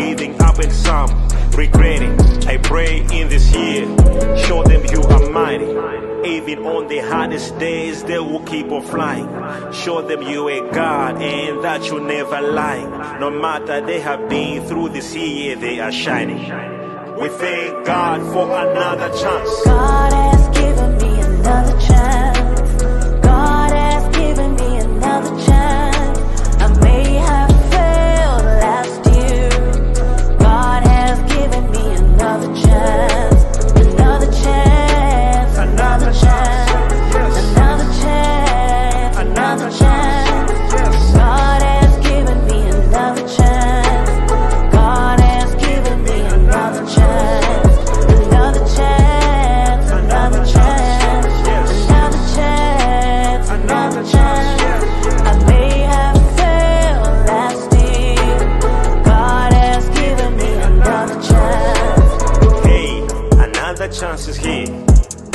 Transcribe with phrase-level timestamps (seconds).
[0.00, 1.10] giving up and some
[1.50, 2.18] regretting.
[2.48, 3.84] I pray in this year,
[4.46, 5.70] show them you are mighty.
[6.36, 9.28] Even on the hardest days, they will keep on flying.
[9.72, 13.18] Show them you are God and that you never lie.
[13.18, 16.42] No matter they have been through this year, they are shining.
[17.20, 19.64] We thank God for another chance.
[19.64, 19.99] God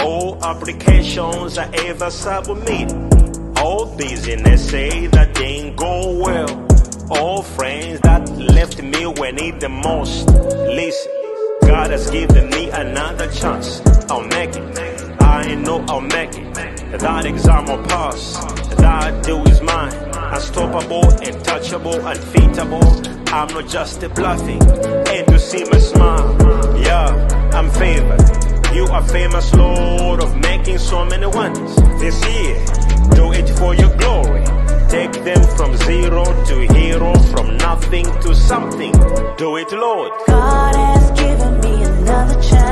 [0.01, 2.93] All applications I ever submit.
[3.57, 6.67] All business say that didn't go well.
[7.09, 10.27] All friends that left me when need the most.
[10.27, 11.11] Listen,
[11.61, 13.81] God has given me another chance.
[14.09, 15.21] I'll make it.
[15.21, 16.53] I know I'll make it.
[16.99, 18.37] That exam will pass.
[18.75, 19.93] That deal is mine.
[20.33, 22.83] Unstoppable, untouchable, unfeatable.
[23.33, 24.61] I'm not just a bluffing.
[24.63, 26.37] And to see my smile,
[26.79, 28.44] yeah, I'm favored.
[28.75, 31.77] You are famous, Lord, of making so many wonders.
[31.97, 32.55] This year,
[33.15, 34.43] do it for your glory.
[34.89, 38.91] Take them from zero to hero, from nothing to something.
[39.37, 40.11] Do it, Lord.
[40.27, 42.64] God has given me another chance.